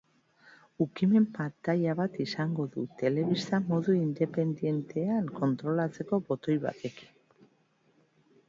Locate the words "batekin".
6.69-7.53